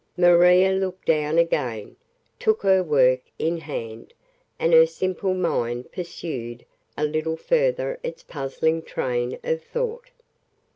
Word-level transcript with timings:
Maria 0.17 0.71
looked 0.71 1.05
down 1.05 1.37
again, 1.37 1.95
took 2.39 2.63
her 2.63 2.81
work 2.81 3.21
in 3.37 3.57
hand, 3.59 4.15
and 4.57 4.73
her 4.73 4.87
simple 4.87 5.35
mind 5.35 5.91
pursued 5.91 6.65
a 6.97 7.03
little 7.05 7.37
further 7.37 7.99
its 8.01 8.23
puzzling 8.23 8.81
train 8.81 9.37
of 9.43 9.61
thought. 9.61 10.09